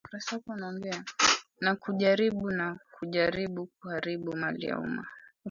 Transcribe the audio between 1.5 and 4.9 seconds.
na kujaribu na kujaribu kuharibu mali ya